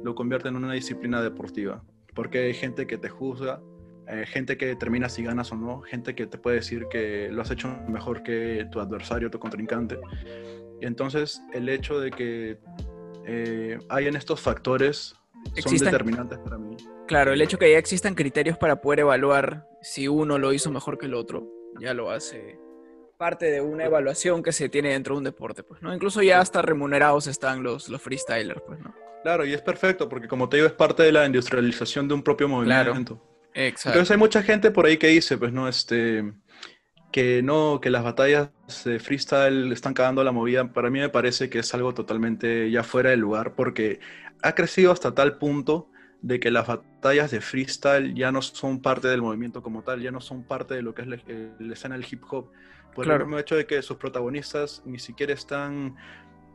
[0.03, 1.83] lo convierte en una disciplina deportiva.
[2.13, 3.59] porque hay gente que te juzga,
[4.07, 7.41] eh, gente que determina si ganas o no, gente que te puede decir que lo
[7.41, 9.99] has hecho mejor que tu adversario, tu contrincante.
[10.81, 12.59] Y entonces el hecho de que
[13.25, 15.15] eh, hayan estos factores
[15.57, 16.75] son determinantes para mí.
[17.07, 20.97] Claro, el hecho que ya existan criterios para poder evaluar si uno lo hizo mejor
[20.97, 21.47] que el otro,
[21.79, 22.59] ya lo hace
[23.17, 25.93] parte de una evaluación que se tiene dentro de un deporte, pues, ¿no?
[25.93, 28.93] Incluso ya hasta remunerados están los, los freestylers, pues, ¿no?
[29.23, 32.21] Claro, y es perfecto, porque como te digo, es parte de la industrialización de un
[32.21, 32.93] propio Claro.
[33.55, 33.89] Exacto.
[33.97, 36.23] Entonces hay mucha gente por ahí que dice, pues no, este,
[37.11, 38.49] que no, que las batallas
[38.83, 40.71] de freestyle están cagando la movida.
[40.73, 43.99] Para mí me parece que es algo totalmente ya fuera de lugar, porque
[44.43, 45.89] ha crecido hasta tal punto
[46.21, 50.11] de que las batallas de freestyle ya no son parte del movimiento como tal, ya
[50.11, 51.17] no son parte de lo que es la,
[51.59, 52.49] la escena del hip hop.
[52.93, 53.21] Por Claro.
[53.21, 55.95] el mismo hecho de que sus protagonistas ni siquiera están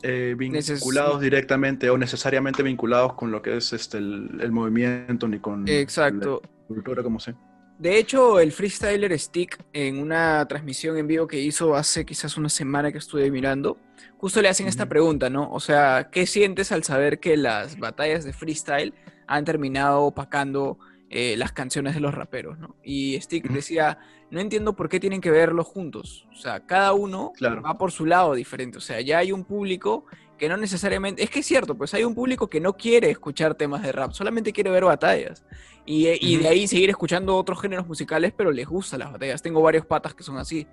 [0.03, 5.29] eh, Neces- vinculados directamente o necesariamente vinculados con lo que es este, el, el movimiento
[5.29, 6.41] ni con Exacto.
[6.75, 7.35] Cultura como sea.
[7.79, 12.51] De hecho, el freestyler Stick, en una transmisión en vivo que hizo hace quizás una
[12.51, 13.79] semana que estuve mirando,
[14.19, 15.51] justo le hacen esta pregunta, ¿no?
[15.51, 18.93] O sea, ¿qué sientes al saber que las batallas de freestyle
[19.27, 20.79] han terminado opacando
[21.09, 22.77] eh, las canciones de los raperos, ¿no?
[22.85, 23.99] Y Stick decía,
[24.31, 26.29] no entiendo por qué tienen que verlos juntos.
[26.33, 27.63] O sea, cada uno Claro.
[27.63, 28.77] va por su lado diferente.
[28.79, 30.05] O sea, ya hay un público
[30.41, 31.23] que no necesariamente...
[31.23, 34.13] Es que es cierto, pues hay un público que no quiere escuchar temas de rap,
[34.13, 35.45] solamente quiere ver batallas.
[35.85, 39.43] Y, eh, y de ahí seguir escuchando otros géneros musicales, pero les gustan las batallas.
[39.43, 40.67] Tengo varios patas que son así,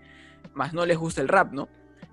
[0.53, 1.67] más no les gusta el rap, ¿no?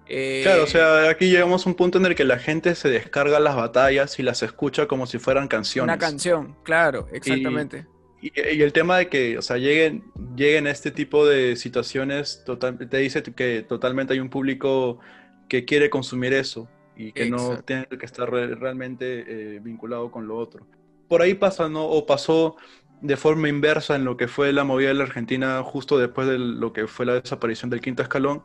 [0.08, 2.88] Eh, Claro, o sea, aquí llegamos a un punto en el que la gente se
[2.88, 5.94] descarga las batallas y las escucha como si fueran canciones.
[5.94, 7.86] Una canción, claro, exactamente.
[8.20, 10.02] Y, y el tema de que, o sea, lleguen,
[10.34, 14.98] lleguen a este tipo de situaciones, total, te dice que totalmente hay un público
[15.48, 17.62] que quiere consumir eso y que no Exacto.
[17.64, 20.66] tiene que estar re- realmente eh, vinculado con lo otro.
[21.08, 21.84] Por ahí pasa, ¿no?
[21.84, 22.56] O pasó
[23.00, 26.38] de forma inversa en lo que fue la movida de la Argentina justo después de
[26.38, 28.42] lo que fue la desaparición del quinto escalón,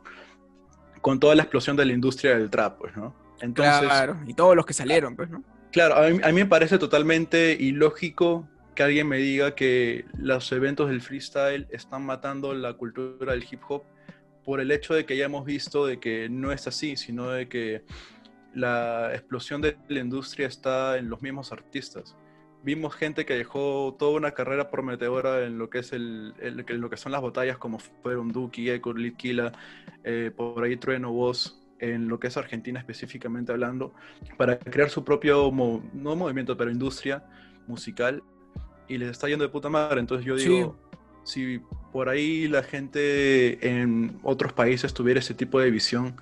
[1.00, 3.14] con toda la explosión de la industria del trap, pues, ¿no?
[3.40, 5.42] Entonces, claro, y todos los que salieron, pues, ¿no?
[5.72, 10.50] Claro, a mí, a mí me parece totalmente ilógico que alguien me diga que los
[10.52, 13.82] eventos del freestyle están matando la cultura del hip hop
[14.44, 17.48] por el hecho de que ya hemos visto de que no es así, sino de
[17.48, 17.82] que
[18.54, 22.16] la explosión de la industria está en los mismos artistas.
[22.62, 26.80] Vimos gente que dejó toda una carrera prometedora en lo que es el, el- en
[26.80, 29.52] lo que son las batallas como fueron Duki, Echo, Litkila,
[30.04, 33.94] eh, por ahí Trueno, Voz, en lo que es Argentina específicamente hablando,
[34.36, 37.24] para crear su propio, mo- no movimiento, pero industria
[37.66, 38.22] musical,
[38.88, 40.00] y les está yendo de puta madre.
[40.00, 40.44] Entonces yo Sí.
[40.50, 40.76] digo,
[41.24, 46.16] si por ahí la gente en otros países tuviera ese tipo de visión,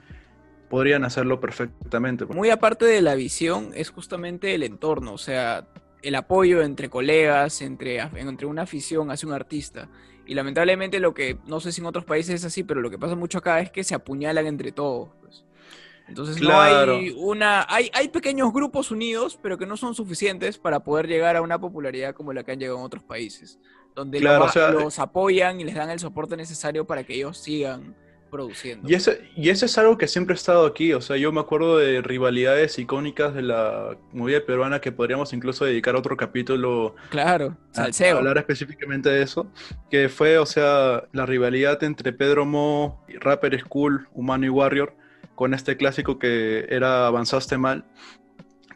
[0.69, 2.25] podrían hacerlo perfectamente.
[2.27, 5.67] Muy aparte de la visión, es justamente el entorno, o sea,
[6.03, 9.89] el apoyo entre colegas, entre, entre una afición hacia un artista.
[10.27, 12.99] Y lamentablemente lo que, no sé si en otros países es así, pero lo que
[12.99, 15.09] pasa mucho acá es que se apuñalan entre todos.
[15.23, 15.45] pues.
[16.07, 16.93] Entonces Claro.
[16.95, 17.67] no hay una...
[17.69, 21.59] Hay, hay pequeños grupos unidos, pero que no son suficientes para poder llegar a una
[21.59, 23.59] popularidad como la que han llegado en otros países.
[23.95, 27.15] Donde Claro, lo- o sea, los apoyan y les dan el soporte necesario para que
[27.15, 27.97] ellos sigan
[28.29, 28.89] produciendo.
[28.89, 30.93] Y ese, y ese es algo que siempre ha estado aquí.
[30.93, 35.65] O sea, yo me acuerdo de rivalidades icónicas de la movida peruana que podríamos incluso
[35.65, 39.51] dedicar otro capítulo Claro, a- hablar específicamente de eso.
[39.91, 44.95] Que fue, o sea, la rivalidad entre Pedro Mo, Rapper School, Humano y Warrior,
[45.35, 47.85] con este clásico que era Avanzaste Mal,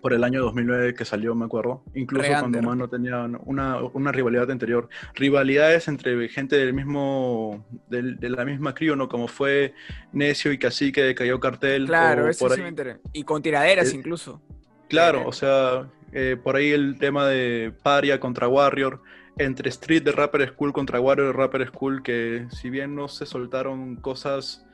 [0.03, 1.85] por el año 2009 que salió, me acuerdo.
[1.95, 2.61] Incluso Re cuando under.
[2.65, 4.89] Humano tenía una, una rivalidad anterior.
[5.15, 9.09] Rivalidades entre gente del mismo, del- de la misma crío, ¿no?
[9.09, 9.73] Como fue
[10.13, 11.87] Necio y Cacique de Cayó Cartel.
[11.87, 12.63] Claro, eso sí ahí.
[12.63, 12.99] me enteré.
[13.13, 14.43] Y con tiraderas incluso.
[14.89, 19.01] Claro, Eh, o sea, eh, por ahí el tema de Paria contra Warrior,
[19.39, 23.25] entre Street de Rapper School contra Warrior de Rapper School, que si bien no se
[23.25, 24.67] soltaron cosas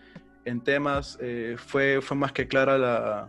[0.46, 3.28] en temas, eh, fue, fue más que clara la,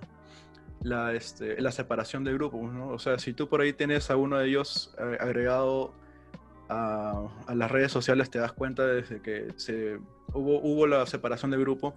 [0.81, 2.89] la, este, la separación de grupos, ¿no?
[2.89, 5.93] O sea, si tú por ahí tienes a uno de ellos eh, agregado
[6.69, 9.99] a, las redes sociales, te das cuenta desde que se,
[10.33, 11.95] hubo, la separación de grupo,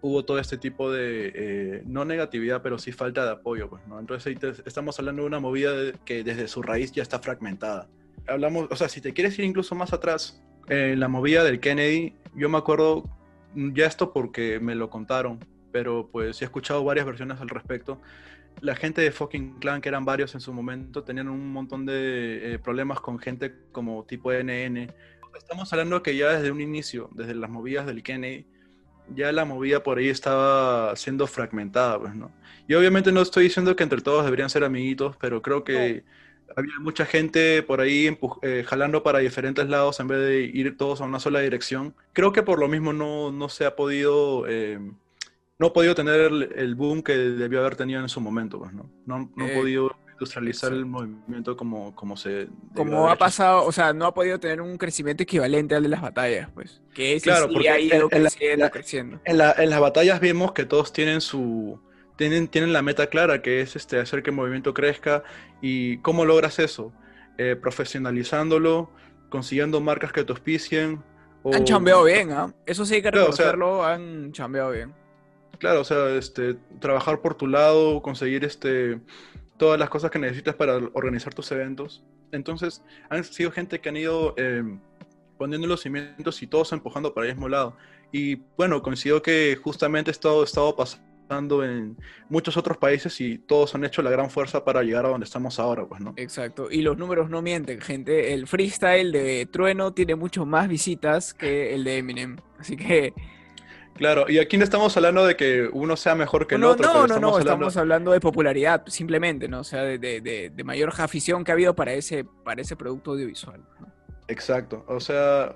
[0.00, 3.98] hubo todo este tipo de, eh, no negatividad, pero sí falta de apoyo, pues, ¿no?
[3.98, 5.72] Entonces ahí estamos hablando de una movida
[6.04, 7.88] que desde su raíz ya está fragmentada.
[8.28, 12.14] Hablamos, o sea, si te quieres ir incluso más atrás, en la movida del Kennedy,
[12.34, 13.04] yo me acuerdo,
[13.54, 15.38] ya esto porque me lo contaron,
[15.72, 18.00] pero pues he escuchado varias versiones al respecto.
[18.60, 22.54] La gente de Fucking Clan, que eran varios en su momento, tenían un montón de
[22.54, 24.92] eh, problemas con gente como tipo NN.
[25.36, 28.46] Estamos hablando que ya desde un inicio, desde las movidas del Kennedy,
[29.14, 32.32] ya la movida por ahí estaba siendo fragmentada, pues, ¿no?
[32.66, 36.04] Y obviamente no estoy diciendo que entre todos deberían ser amiguitos, pero creo que
[36.54, 41.00] había mucha gente por ahí eh, jalando para diferentes lados en vez de ir todos
[41.00, 41.94] a una sola dirección.
[42.12, 44.80] Creo que por lo mismo no, no se ha podido, eh,
[45.58, 48.72] no ha podido tener el, el boom que debió haber tenido en su momento, pues,
[48.72, 48.90] ¿no?
[49.06, 52.48] No, no ha Eh, podido industrializar el movimiento como, como se...
[52.74, 53.18] Como ha hecho.
[53.18, 56.80] pasado, o sea, no ha podido tener un crecimiento equivalente al de las batallas, pues.
[56.94, 59.20] Que Claro, sí porque ha ido en- en la- creciendo, creciendo.
[59.24, 61.80] En, la- en las batallas vemos que todos tienen su
[62.16, 65.22] tienen, tienen la meta clara, que es este, hacer que el movimiento crezca.
[65.60, 66.90] ¿Y cómo logras eso?
[67.36, 68.90] Eh, profesionalizándolo,
[69.28, 71.02] consiguiendo marcas que te auspicien.
[71.42, 72.54] o- Han chambeado bien, ¿ah?
[72.64, 74.94] Eso sí hay que Claro, o sea- reconocerlo, han chambeado bien.
[75.58, 79.00] Claro, o sea, este, trabajar por tu lado, conseguir este,
[79.56, 82.02] todas las cosas que necesitas para organizar tus eventos.
[82.32, 84.62] Entonces, han sido gente que han ido eh,
[85.38, 87.76] poniendo los cimientos y todos empujando para el mismo lado.
[88.12, 91.96] Y bueno, coincido que justamente esto ha estado pasando en
[92.28, 95.58] muchos otros países y todos han hecho la gran fuerza para llegar a donde estamos
[95.58, 96.14] ahora, pues, ¿no?
[96.16, 96.68] Exacto.
[96.70, 98.32] Y los números no mienten, gente.
[98.32, 102.36] El freestyle de Trueno tiene mucho más visitas que el de Eminem.
[102.58, 103.12] Así que.
[103.96, 106.86] Claro, y aquí no estamos hablando de que uno sea mejor que el no, otro,
[106.86, 107.52] no, pero no, estamos no, hablando...
[107.52, 109.60] estamos hablando de popularidad, simplemente, ¿no?
[109.60, 112.76] O sea, de, de- de- de mayor afición que ha habido para ese, para ese
[112.76, 113.60] producto audiovisual.
[113.80, 113.86] ¿no?
[114.28, 115.54] Exacto, o sea,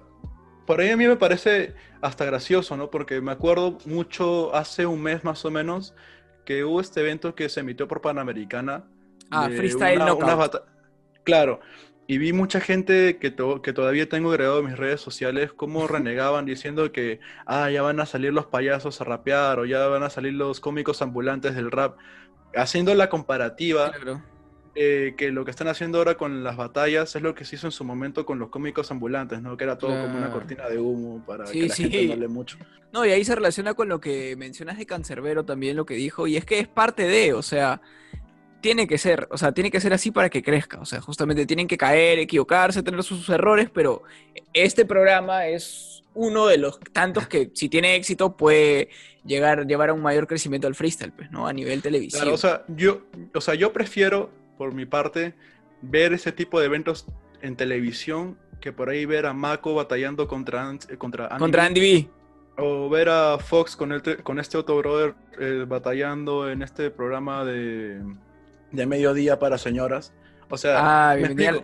[0.66, 2.90] por ahí a mí me parece hasta gracioso, ¿no?
[2.90, 5.94] Porque me acuerdo mucho, hace un mes más o menos,
[6.44, 8.85] que hubo este evento que se emitió por Panamericana.
[9.31, 10.62] Ah, Freestyle una- Knockout.
[11.24, 11.61] Claro,
[12.12, 15.87] y vi mucha gente que, to- que todavía tengo agregado en mis redes sociales, como
[15.87, 20.03] renegaban diciendo que, ah, ya van a salir los payasos a rapear, o ya van
[20.03, 21.96] a salir los cómicos ambulantes del rap,
[22.55, 24.23] haciendo la comparativa Claro.
[24.75, 27.66] eh, que lo que están haciendo ahora con las batallas es lo que se hizo
[27.68, 29.57] en su momento con los cómicos ambulantes, ¿no?
[29.57, 31.83] Que era todo como una cortina de humo para Sí, que la sí.
[31.85, 32.59] gente no hable mucho.
[32.92, 36.27] No, y ahí se relaciona con lo que mencionas de Cancerbero también, lo que dijo,
[36.27, 37.81] y es que es parte de, o sea,
[38.61, 41.46] tiene que ser, o sea, tiene que ser así para que crezca, o sea, justamente
[41.46, 44.03] tienen que caer, equivocarse, tener sus errores, pero
[44.53, 48.88] este programa es uno de los tantos que si tiene éxito puede
[49.25, 51.46] llegar, llevar a un mayor crecimiento al freestyle, pues, ¿no?
[51.46, 52.23] A nivel televisivo.
[52.23, 53.03] Claro, o sea, yo,
[53.35, 55.35] o sea, yo prefiero, por mi parte,
[55.83, 57.07] ver ese tipo de eventos
[57.42, 61.66] en televisión que por ahí ver a Mako batallando contra, Ant- contra Andy Contra B,
[61.68, 62.09] Andy B.
[62.59, 67.44] O ver a Fox con, el, con este otro brother eh, batallando en este programa
[67.44, 68.03] de,
[68.72, 70.12] de mediodía para señoras.
[70.48, 71.62] O sea, Ah, ¿me bienvenida,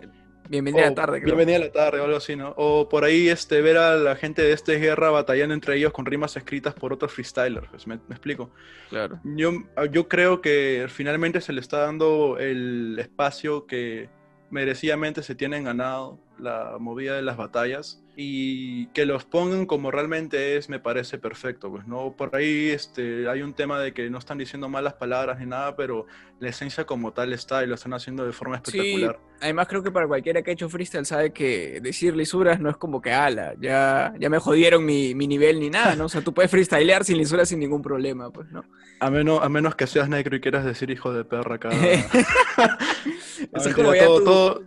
[0.49, 1.35] bienvenida a O la tarde, creo.
[1.35, 2.53] Bienvenida a la tarde o algo así, ¿no?
[2.57, 6.05] O por ahí este, ver a la gente de esta guerra batallando entre ellos con
[6.05, 7.67] rimas escritas por otros freestylers.
[7.69, 8.51] pues, ¿me, me explico?
[8.89, 9.19] Claro.
[9.23, 9.51] Yo,
[9.91, 14.09] yo creo que finalmente se le está dando el espacio que
[14.49, 20.57] merecidamente se tienen ganado la movida de las batallas y que los pongan como realmente
[20.57, 24.17] es me parece perfecto pues no por ahí este hay un tema de que no
[24.17, 26.07] están diciendo malas palabras ni nada pero
[26.39, 29.83] la esencia como tal está y lo están haciendo de forma Sí, espectacular además creo
[29.83, 33.11] que para cualquiera que ha hecho freestyle sabe que decir lisuras no es como que,
[33.11, 36.05] ala, ya, ya me jodieron mi, mi nivel ni nada, ¿no?
[36.05, 38.63] O sea, tú puedes freestylear sin lisuras sin ningún problema, pues, ¿no?
[38.99, 43.61] a menos a menos que seas negro y quieras decir hijo de perra Eso Ah,
[43.69, 44.63] es como ya todo, tú- todo,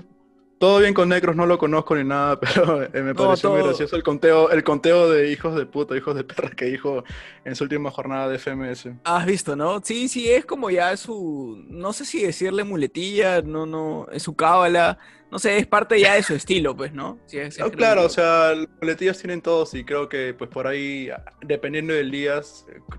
[0.61, 3.62] todo bien con negros, no lo conozco ni nada, pero eh, me No, pareció muy
[3.62, 7.03] gracioso el conteo, el conteo de hijos de puta, hijos de perra que dijo
[7.44, 8.90] en su última jornada de FMS.
[9.05, 9.81] Has visto, ¿no?
[9.83, 14.37] Sí, sí, es como ya su, no sé si decirle muletilla, no, no, es su
[14.37, 14.99] cábala,
[15.31, 17.19] no sé, es parte ya de su estilo, pues, ¿no?
[17.27, 20.35] Sí, es- es No, creo claro, o sea, los boletillos tienen todos y creo que
[20.35, 21.09] pues por ahí,
[21.43, 22.40] dependiendo del día,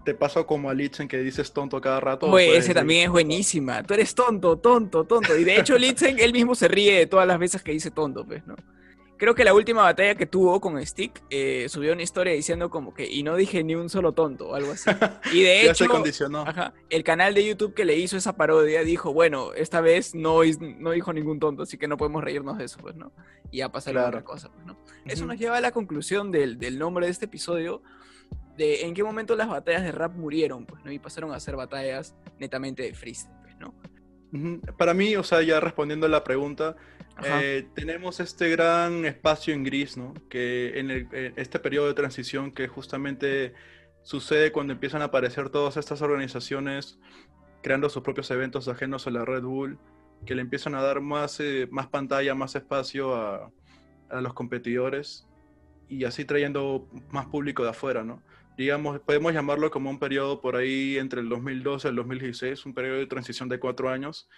[0.05, 2.29] te pasa como a Litzen que dices tonto cada rato.
[2.29, 3.83] Puedes ese también es buenísima.
[3.83, 5.37] Tú eres tonto, tonto, tonto.
[5.37, 8.25] Y de hecho, Litzen, él mismo se ríe de todas las veces que dice tonto,
[8.25, 8.55] pues, ¿no?
[9.21, 12.91] Creo que la última batalla que tuvo con Stick eh, subió una historia diciendo como
[12.91, 14.89] que, y no dije ni un solo tonto o algo así.
[15.31, 16.41] Y de Ya se hecho, condicionó.
[16.41, 20.39] ajá, el canal de YouTube que le hizo esa parodia dijo, bueno, esta vez no,
[20.79, 23.11] no dijo ningún tonto, así que no podemos reírnos de eso, pues, ¿no?
[23.51, 24.07] Y ya Claro.
[24.07, 24.75] otra cosa, pues, ¿no?
[25.05, 27.83] Eso nos lleva a la conclusión del, del nombre de este episodio,
[28.57, 30.91] de en qué momento las batallas de rap murieron, pues, ¿no?
[30.91, 33.35] Y pasaron a ser batallas netamente de freestyle.
[34.77, 36.75] Para mí, o sea, ya respondiendo a la pregunta,
[37.41, 40.13] eh, tenemos este gran espacio en gris, ¿no?
[40.29, 43.53] Que en, el- en este periodo de transición que justamente
[44.03, 46.99] sucede cuando empiezan a aparecer todas estas organizaciones
[47.61, 49.77] creando sus propios eventos ajenos a la Red Bull,
[50.25, 53.51] que le empiezan a dar más, eh, más pantalla, más espacio a,
[54.09, 55.27] a los competidores
[55.89, 58.23] y así trayendo más público de afuera, ¿no?
[58.57, 62.73] Digamos, podemos llamarlo como un periodo por ahí entre el 2012 y el 2016, un
[62.73, 64.29] periodo de transición de cuatro años,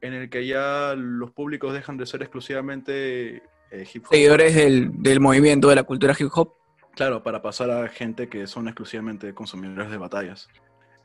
[0.00, 4.10] en el que ya los públicos dejan de ser exclusivamente eh, hip hop.
[4.12, 6.54] Seguidores del, del movimiento de la cultura hip hop.
[6.94, 10.48] Claro, para pasar a gente que son exclusivamente consumidores de batallas.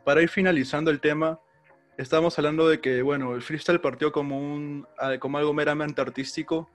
[0.03, 1.39] Para ir finalizando el tema,
[1.97, 4.85] Estamos hablando de que, bueno, el freestyle partió como, un,
[5.19, 6.69] como algo meramente artístico.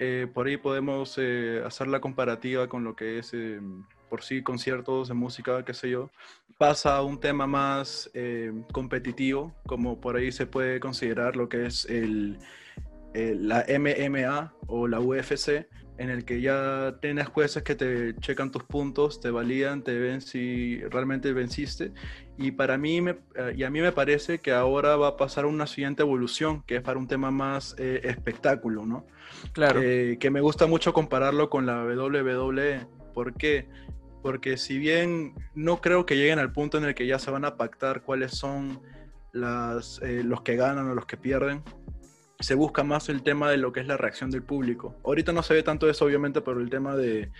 [0.00, 3.60] Eh, por ahí podemos eh, hacer la comparativa con lo que es eh,
[4.08, 6.10] por sí conciertos de música, qué sé yo.
[6.58, 11.66] Pasa a un tema más eh, competitivo, como por ahí se puede considerar lo que
[11.66, 12.38] es el,
[13.14, 15.68] el- la MMA o la UFC,
[15.98, 20.20] en el que ya tienes jueces que te checan tus puntos, te validan, te ven
[20.20, 21.92] si realmente venciste.
[22.36, 25.44] Y para mí, me, eh, y a mí me parece que ahora va a pasar
[25.44, 29.06] una siguiente evolución, que es para un tema más eh, espectáculo, ¿no?
[29.52, 29.80] Claro.
[29.82, 32.86] Eh, que me gusta mucho compararlo con la WWE.
[33.12, 33.66] ¿Por qué?
[34.28, 37.46] Porque si bien no creo que lleguen al punto en el que ya se van
[37.46, 38.82] a pactar cuáles son
[39.32, 41.62] las, eh, los que ganan o los que pierden,
[42.38, 44.94] se busca más el tema de lo que es la reacción del público.
[45.02, 47.30] Ahorita no se ve tanto eso, obviamente, por el tema de,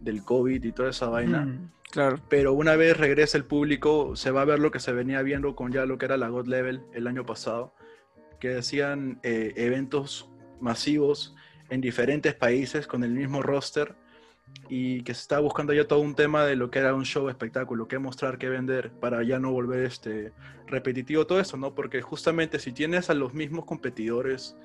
[0.00, 1.44] del COVID y toda esa vaina.
[1.44, 2.18] Mm, claro.
[2.30, 5.54] Pero una vez regrese el público, se va a ver lo que se venía viendo
[5.54, 7.74] con ya lo que era la God Level el año pasado,
[8.40, 10.30] que decían eh, eventos
[10.62, 11.36] masivos
[11.68, 13.94] en diferentes países con el mismo roster
[14.68, 17.28] y que se estaba buscando ya todo un tema de lo que era un show
[17.28, 20.32] espectáculo, qué mostrar, qué vender, para ya no volver este
[20.66, 21.74] repetitivo todo eso, ¿no?
[21.74, 24.56] Porque justamente si tienes a los mismos competidores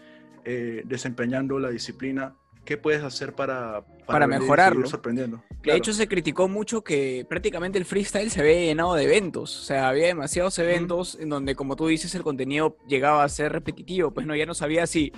[0.43, 4.88] eh, desempeñando la disciplina, ¿qué puedes hacer para, Para y mejorarlo.
[4.88, 5.38] sorprendiendo?
[5.38, 5.78] De Claro.
[5.78, 9.58] hecho, se criticó mucho que prácticamente el freestyle se había llenado de eventos.
[9.62, 13.54] O sea, había demasiados eventos en donde, como tú dices, el contenido llegaba a ser
[13.54, 14.12] repetitivo.
[14.12, 15.13] Pues no, ya no sabía si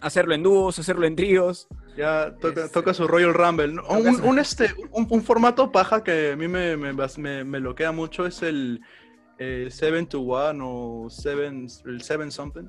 [0.00, 1.68] hacerlo en dúos, hacerlo en tríos.
[1.96, 3.80] Ya toca, Es- toca su Royal Rumble.
[3.88, 7.60] Un, su- un, este, un, un formato paja que a mí me, me, me, me
[7.60, 8.80] loquea mucho es el
[9.38, 12.64] 7 to 1 o 7 el 7 something.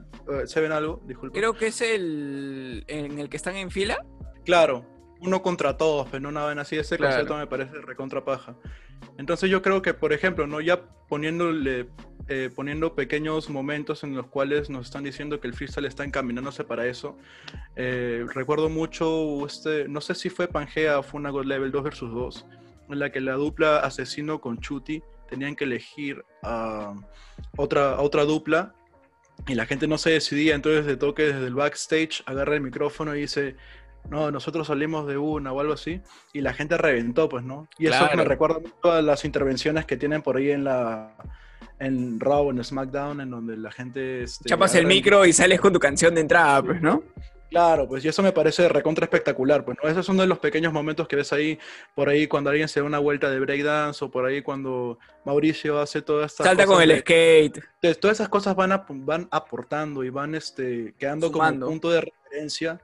[0.45, 1.37] 7 algo, disculpa.
[1.37, 3.97] Creo que es el en el que están en fila.
[4.45, 4.85] Claro,
[5.21, 6.77] uno contra todos, pero no nada así.
[6.77, 7.13] Ese Claro.
[7.13, 8.55] concepto me parece recontra paja.
[9.17, 10.59] Entonces yo creo que, por ejemplo, ¿no?
[10.61, 11.87] ya poniéndole,
[12.29, 16.63] eh, poniendo pequeños momentos en los cuales nos están diciendo que el freestyle está encaminándose
[16.63, 17.17] para eso.
[17.75, 21.83] eh, recuerdo mucho, este, no sé si fue Pangea o fue una God Level 2
[21.83, 22.45] versus 2,
[22.89, 26.93] en la que la dupla Asesino con Chuti tenían que elegir a
[27.57, 28.75] otra, otra dupla
[29.47, 33.15] y la gente no se decidía, entonces de toque desde el backstage agarra el micrófono
[33.15, 33.55] y dice,
[34.09, 36.01] no, nosotros salimos de una o algo así,
[36.33, 37.67] y la gente reventó, pues, ¿no?
[37.77, 41.15] Y eso me recuerda mucho a las intervenciones que tienen por ahí en la
[41.79, 44.23] en Raw, en SmackDown, en donde la gente...
[44.23, 47.03] Este, Chapas el micro y sales con tu canción de entrada, pues, ¿no?
[47.49, 49.89] Claro, pues y eso me parece recontra espectacular, pues, ¿no?
[49.89, 51.57] Esos son de los pequeños momentos que ves ahí,
[51.95, 55.79] por ahí cuando alguien se da una vuelta de breakdance, o por ahí cuando Mauricio
[55.79, 57.59] hace todas estas Salta con el de- skate.
[57.99, 61.65] todas esas cosas van, van aportando y van este, quedando Sumando.
[61.65, 62.79] como punto de referencia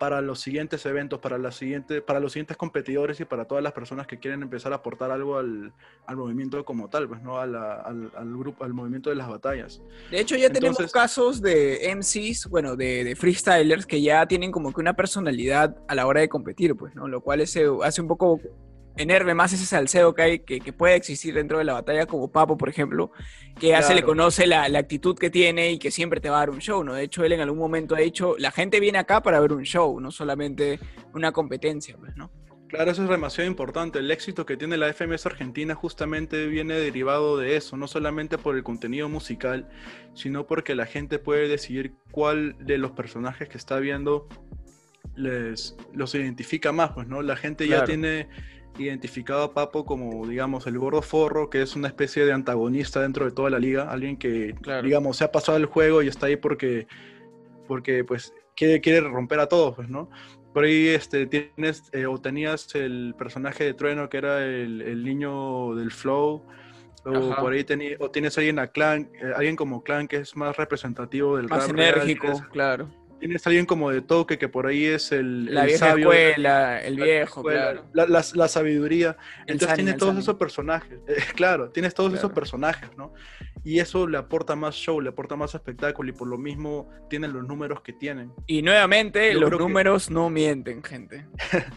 [0.00, 3.74] para los siguientes eventos, para, la siguiente, para los siguientes competidores y para todas las
[3.74, 5.74] personas que quieren empezar a aportar algo al,
[6.06, 7.36] al movimiento como tal, pues, ¿no?
[7.38, 9.82] A la- al, al grupo, al movimiento de las batallas.
[10.10, 14.72] De hecho, ya tenemos casos de MCs, bueno, de, de freestylers que ya tienen como
[14.72, 17.06] que una personalidad a la hora de competir, pues, ¿no?
[17.06, 18.40] Lo cual ese, hace un poco
[19.00, 22.30] enerve más ese salseo que hay, que, que puede existir dentro de la batalla, como
[22.30, 23.10] Papo, por ejemplo,
[23.58, 24.06] que ya se le Claro.
[24.08, 26.82] conoce la, la actitud que tiene y que siempre te va a dar un show,
[26.84, 26.94] ¿no?
[26.94, 29.64] De hecho, él en algún momento ha dicho, la gente viene acá para ver un
[29.64, 30.78] show, no solamente
[31.14, 32.30] una competencia, pues, ¿no?
[32.68, 33.98] Claro, eso es demasiado importante.
[33.98, 38.54] El éxito que tiene la FMS Argentina justamente viene derivado de eso, no solamente por
[38.56, 39.68] el contenido musical,
[40.14, 44.28] sino porque la gente puede decidir cuál de los personajes que está viendo
[45.16, 47.22] les los identifica más, pues, ¿no?
[47.22, 47.86] La gente ya Claro.
[47.86, 48.28] tiene
[48.78, 53.24] identificado a Papo como, digamos, el gordo forro, que es una especie de antagonista dentro
[53.24, 54.82] de toda la liga, alguien que, Claro.
[54.86, 56.86] digamos, se ha pasado el juego y está ahí porque,
[57.68, 60.10] porque pues, quiere, quiere romper a todos, pues, ¿no?
[60.54, 65.04] Por ahí este, tienes eh, o tenías el personaje de Trueno que era el, el
[65.04, 66.42] niño del flow.
[67.06, 67.40] O Ajá.
[67.40, 70.56] por ahí teni- o tienes alguien a Clan, eh, alguien como Clan que es más
[70.58, 72.90] representativo del Más rap enérgico, claro.
[73.20, 76.28] Tienes alguien como de Toque que por ahí es el, La el vieja sabio la-
[76.30, 77.84] escuela, el la viejo, escuela, claro.
[77.92, 79.16] la, la- la sabiduría.
[79.46, 80.22] El Entonces tienes todos Sanin.
[80.22, 80.98] esos personajes.
[81.06, 82.34] eh, claro, tienes todos esos Claro.
[82.34, 83.12] personajes, ¿no?
[83.62, 87.32] Y eso le aporta más show, le aporta más espectáculo y por lo mismo tienen
[87.34, 88.32] los números que tienen.
[88.46, 91.26] Y nuevamente, Yo los creo que- números no mienten, gente.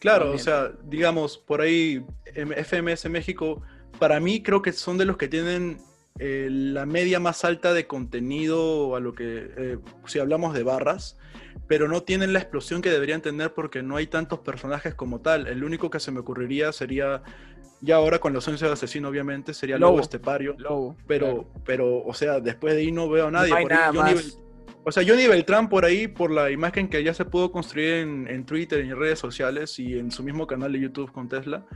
[0.00, 0.44] Claro, Muy o bien.
[0.44, 3.62] sea, digamos, por ahí FMS México,
[3.98, 5.78] para mí creo que son de los que tienen
[6.18, 11.16] eh, la media más alta de contenido a lo que, eh, si hablamos de barras,
[11.66, 15.46] pero no tienen la explosión que deberían tener porque no hay tantos personajes como tal.
[15.46, 17.22] El único que se me ocurriría sería,
[17.80, 20.00] ya ahora con los 11 de asesino obviamente, sería Lobo, Lobo.
[20.02, 20.96] Estepario, Lobo.
[21.06, 23.50] pero, pero, o sea, después de ahí no veo a nadie.
[23.50, 24.36] No hay Por ahí nada Johnny más.
[24.38, 24.42] Bel-
[24.84, 28.26] o sea, Johnny Beltrán por ahí, por la imagen que ya se pudo construir en,
[28.26, 31.66] en Twitter, en redes sociales y en su mismo canal de YouTube con Tesla.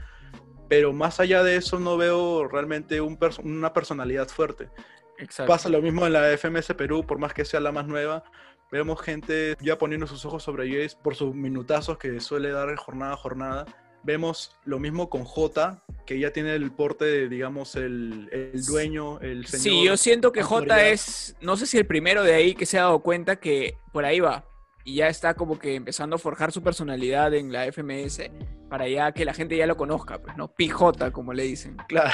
[0.69, 4.69] Pero más allá de eso no veo realmente un perso- una personalidad fuerte.
[5.17, 5.51] Exacto.
[5.51, 8.23] Pasa lo mismo en la FMS Perú, por más que sea la más nueva.
[8.71, 13.13] Vemos gente ya poniendo sus ojos sobre Jace por sus minutazos que suele dar jornada
[13.13, 13.65] a jornada.
[14.05, 19.19] Vemos lo mismo con J, que ya tiene el porte de, digamos, el, el dueño,
[19.21, 19.63] el señor.
[19.63, 22.79] Sí, yo siento que J es, no sé si el primero de ahí que se
[22.79, 24.43] ha dado cuenta que por ahí va.
[24.83, 28.23] Y ya está como que empezando a forjar su personalidad en la FMS
[28.69, 30.47] para ya que la gente ya lo conozca, pues, ¿no?
[30.47, 31.77] PJ, como le dicen.
[31.87, 32.09] Claro.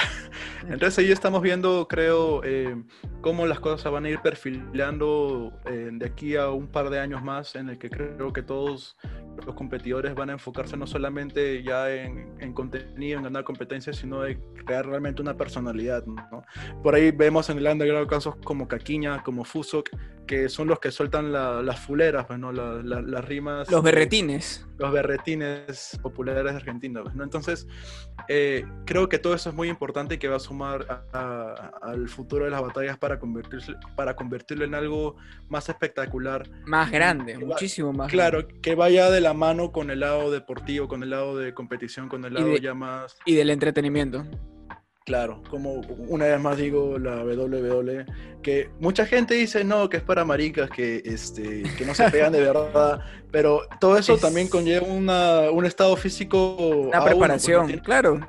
[0.68, 2.76] Entonces ahí estamos viendo, creo, eh,
[3.22, 7.22] cómo las cosas van a ir perfilando eh, de aquí a un par de años
[7.22, 8.96] más, en el que creo que todos
[9.46, 14.20] los competidores van a enfocarse no solamente ya en, en contenido, en ganar competencias, sino
[14.22, 16.04] de crear realmente una personalidad.
[16.04, 16.42] ¿no?
[16.82, 19.88] Por ahí vemos en el underground casos como Caquiña, como Fusok,
[20.26, 22.52] que son los que sueltan la- las fuleras, pues, ¿no?
[22.52, 23.70] La- la- las rimas.
[23.70, 24.66] Los berretines.
[24.78, 27.02] los berretines populares Argentina.
[27.02, 27.24] pues, ¿no?
[27.24, 27.66] Entonces,
[28.28, 31.04] eh, creo que todo eso es muy importante y que va a sumar
[31.82, 35.16] al futuro de las batallas para, convertirse, para convertirlo en algo
[35.48, 36.48] más espectacular.
[36.66, 38.10] Más grande, que va- muchísimo más.
[38.10, 42.08] Claro, que vaya de la mano con el lado deportivo, con el lado de competición,
[42.08, 44.24] con el lado de- ya más Y del entretenimiento.
[45.10, 45.42] Claro.
[45.50, 48.06] Como una vez más digo, la WWE,
[48.42, 52.32] que mucha gente dice no, que es para maricas, que, este, que no se pegan
[52.32, 53.00] de verdad,
[53.32, 56.54] pero todo eso Es- también conlleva una- un estado físico.
[56.56, 58.20] Una uno, preparación, claro.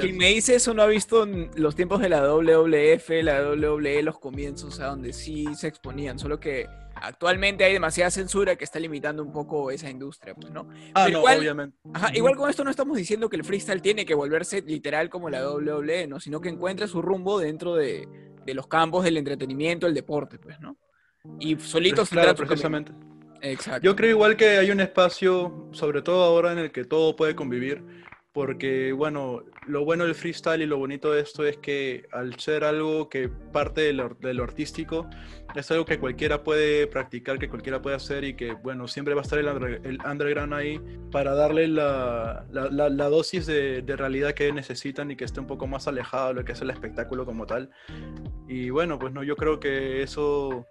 [0.00, 4.02] Quien me dice eso no ha visto en los tiempos de la WWF, la WWE,
[4.02, 6.66] los comienzos, a donde sí se exponían, solo que
[7.06, 10.68] actualmente hay demasiada censura que está limitando un poco esa industria, pues, ¿no?
[10.94, 11.76] Ah, pero no, igual- obviamente.
[11.92, 15.30] Ajá, igual con esto no estamos diciendo que el freestyle tiene que volverse literal como
[15.30, 16.20] la WWE, ¿no?
[16.20, 18.08] Sino que encuentre su rumbo dentro de,
[18.44, 20.76] de los campos del entretenimiento, el deporte, pues, ¿no?
[21.40, 22.92] Y solitos Claro, tendrá su precisamente.
[23.40, 23.82] Exacto.
[23.84, 27.34] Yo creo igual que hay un espacio, sobre todo ahora en el que todo puede
[27.34, 27.84] convivir,
[28.34, 32.64] porque bueno, lo bueno del freestyle y lo bonito de esto es que al ser
[32.64, 35.08] algo que parte de lo, de lo artístico,
[35.54, 39.20] es algo que cualquiera puede practicar, que cualquiera puede hacer y que bueno, siempre va
[39.20, 40.80] a estar el, under- el underground ahí
[41.12, 45.38] para darle la, la- la- la dosis de, de realidad que necesitan y que esté
[45.38, 47.70] un poco más alejado de lo que es el espectáculo como tal.
[48.48, 50.66] Y bueno, pues no, yo creo que eso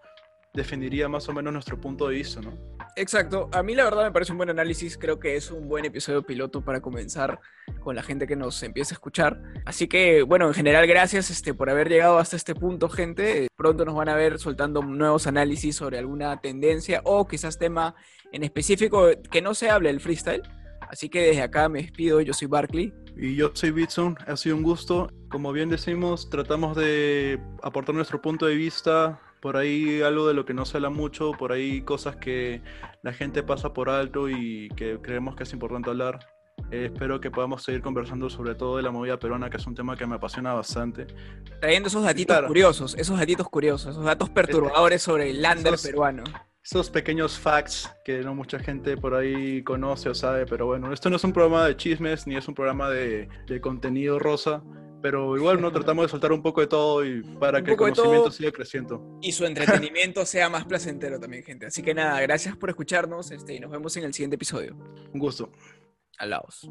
[0.54, 2.52] definiría más o menos nuestro punto de vista, ¿no?
[2.96, 3.50] Exacto.
[3.52, 4.98] A mí la verdad me parece un buen análisis.
[4.98, 7.40] Creo que es un buen episodio piloto para comenzar
[7.80, 9.42] con la gente que nos empieza a escuchar.
[9.66, 13.48] Así que, bueno, en general, gracias este, por haber llegado hasta este punto, gente.
[13.56, 17.96] Pronto nos van a ver soltando nuevos análisis sobre alguna tendencia o quizás tema
[18.32, 20.44] en específico que no se hable del freestyle.
[20.82, 22.22] Así que desde acá me despido.
[22.22, 22.94] Yo soy Barkley.
[23.18, 25.10] Y yo soy Bitson, ha sido un gusto.
[25.30, 30.46] Como bien decimos, tratamos de aportar nuestro punto de vista, por ahí algo de lo
[30.46, 32.62] que no se habla mucho, por ahí cosas que
[33.02, 36.18] la gente pasa por alto y que creemos que es importante hablar.
[36.72, 39.76] Eh, espero que podamos seguir conversando sobre todo de la movida peruana, que es un
[39.76, 41.08] tema que me apasiona bastante.
[41.60, 42.48] Trayendo esos datitos Claro.
[42.48, 46.24] curiosos, esos datitos curiosos, esos datos perturbadores sobre el lander Esos- peruano.
[46.64, 51.10] Esos pequeños facts que no mucha gente por ahí conoce o sabe, pero bueno, esto
[51.10, 54.64] no es un programa de chismes ni es un programa de, de contenido rosa,
[55.04, 57.78] pero igual no tratamos de soltar un poco de todo y para Un que el
[57.78, 59.20] conocimiento siga creciendo.
[59.22, 61.66] y su entretenimiento sea más placentero también, gente.
[61.66, 64.76] Así que nada, gracias por escucharnos este, y nos vemos en el siguiente episodio.
[65.14, 65.52] Un gusto.
[66.18, 66.70] Alaos.